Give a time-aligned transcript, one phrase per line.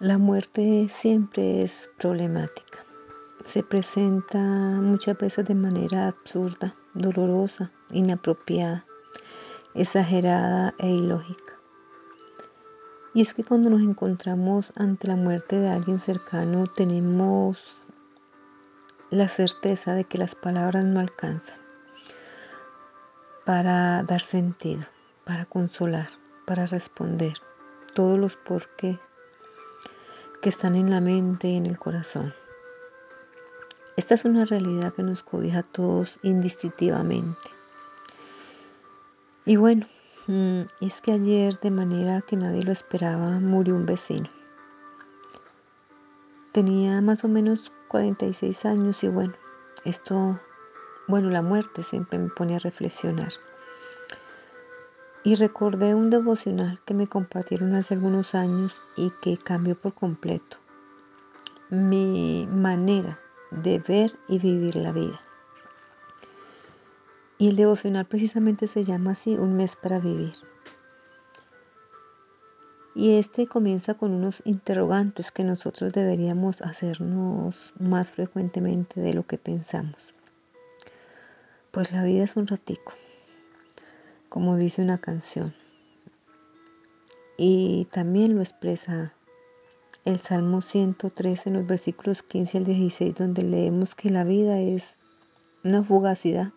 [0.00, 2.84] La muerte siempre es problemática.
[3.42, 8.86] Se presenta muchas veces de manera absurda, dolorosa, inapropiada,
[9.74, 11.54] exagerada e ilógica.
[13.12, 17.74] Y es que cuando nos encontramos ante la muerte de alguien cercano tenemos
[19.10, 21.58] la certeza de que las palabras no alcanzan
[23.44, 24.84] para dar sentido,
[25.24, 26.08] para consolar,
[26.46, 27.34] para responder
[27.94, 29.00] todos los por qué
[30.48, 32.32] que están en la mente y en el corazón.
[33.98, 37.50] Esta es una realidad que nos cobija a todos indistintivamente.
[39.44, 39.84] Y bueno,
[40.26, 44.30] mm, es que ayer de manera que nadie lo esperaba murió un vecino.
[46.52, 49.34] Tenía más o menos 46 años y bueno,
[49.84, 50.40] esto,
[51.08, 53.34] bueno, la muerte siempre me pone a reflexionar.
[55.28, 60.56] Y recordé un devocional que me compartieron hace algunos años y que cambió por completo
[61.68, 63.20] mi manera
[63.50, 65.20] de ver y vivir la vida.
[67.36, 70.32] Y el devocional precisamente se llama así, un mes para vivir.
[72.94, 79.36] Y este comienza con unos interrogantes que nosotros deberíamos hacernos más frecuentemente de lo que
[79.36, 80.08] pensamos.
[81.70, 82.94] Pues la vida es un ratico
[84.28, 85.54] como dice una canción.
[87.36, 89.14] Y también lo expresa
[90.04, 94.94] el Salmo 113 en los versículos 15 al 16, donde leemos que la vida es
[95.64, 96.52] una fugacidad.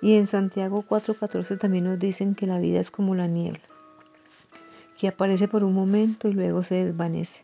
[0.00, 3.62] Y en Santiago 4:14 también nos dicen que la vida es como la niebla,
[4.98, 7.42] que aparece por un momento y luego se desvanece.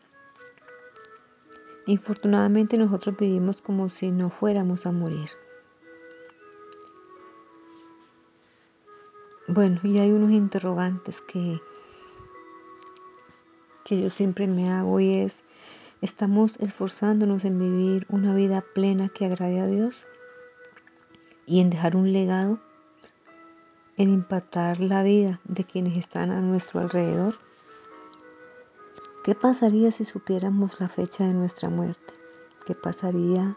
[1.86, 5.28] Infortunadamente nosotros vivimos como si no fuéramos a morir.
[9.52, 11.60] Bueno, y hay unos interrogantes que,
[13.84, 15.42] que yo siempre me hago y es,
[16.00, 20.06] ¿estamos esforzándonos en vivir una vida plena que agrade a Dios?
[21.46, 22.60] Y en dejar un legado,
[23.96, 27.34] en impactar la vida de quienes están a nuestro alrededor.
[29.24, 32.14] ¿Qué pasaría si supiéramos la fecha de nuestra muerte?
[32.66, 33.56] ¿Qué pasaría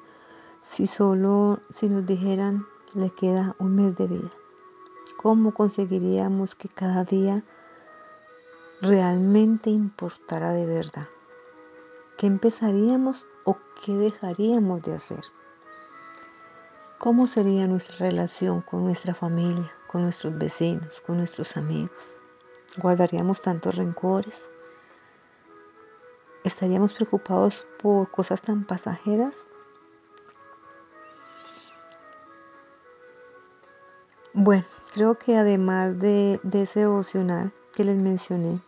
[0.63, 4.42] si solo si nos dijeran le queda un mes de vida?
[5.17, 7.43] ¿Cómo conseguiríamos que cada día
[8.81, 11.07] realmente importara de verdad?
[12.17, 15.23] ¿Qué empezaríamos o qué dejaríamos de hacer?
[16.99, 22.13] ¿Cómo sería nuestra relación con nuestra familia, con nuestros vecinos, con nuestros amigos?
[22.77, 24.41] ¿Guardaríamos tantos rencores?
[26.43, 29.35] ¿Estaríamos preocupados por cosas tan pasajeras?
[34.33, 38.59] Bueno, creo que además de, ese devocional que les mencioné,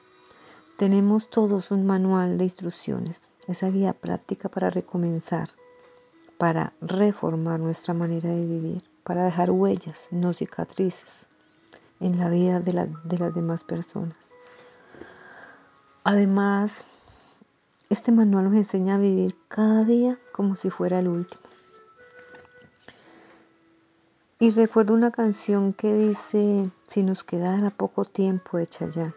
[0.75, 5.49] tenemos todos un manual de instrucciones, esa guía práctica para recomenzar,
[6.39, 11.11] para reformar nuestra manera de vivir, para dejar huellas, no cicatrices,
[11.99, 14.17] en la vida de, de las demás personas.
[16.03, 16.85] Además,
[17.91, 21.44] este manual nos enseña a vivir cada día como si fuera el último.
[24.37, 29.15] Y recuerdo una canción que dice, si nos quedara poco tiempo de Chayán,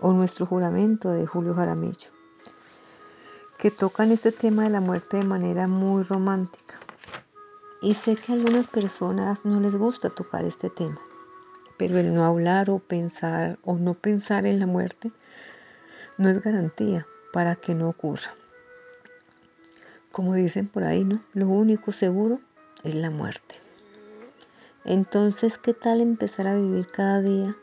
[0.00, 2.10] o nuestro juramento de Julio Jaramillo,
[3.58, 6.76] que tocan este tema de la muerte de manera muy romántica.
[7.82, 11.00] Y sé que a algunas personas no les gusta tocar este tema,
[11.76, 15.10] pero el no hablar o pensar o no pensar en la muerte
[16.16, 18.34] no es garantía para que no ocurra.
[20.12, 21.20] Como dicen por ahí, ¿no?
[21.32, 22.38] Lo único seguro
[22.84, 23.59] es la muerte.
[24.90, 27.56] Entonces, ¿qué tal empezar a vivir cada día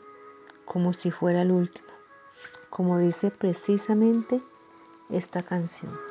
[0.64, 1.86] como si fuera el último?
[2.70, 4.40] Como dice precisamente
[5.10, 6.07] esta canción.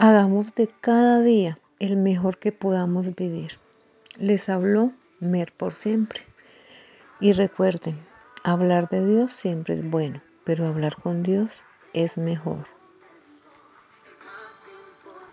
[0.00, 3.50] Hagamos de cada día el mejor que podamos vivir.
[4.20, 6.20] Les habló Mer por siempre.
[7.20, 7.98] Y recuerden,
[8.44, 11.50] hablar de Dios siempre es bueno, pero hablar con Dios
[11.94, 12.77] es mejor.